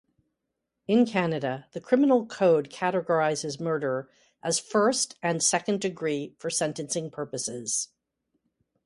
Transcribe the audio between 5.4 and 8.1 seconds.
second-degree for sentencing purposes.